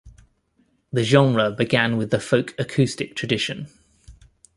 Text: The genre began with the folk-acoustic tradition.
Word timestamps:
The 0.91 1.03
genre 1.03 1.51
began 1.51 1.95
with 1.95 2.09
the 2.09 2.19
folk-acoustic 2.19 3.15
tradition. 3.15 3.67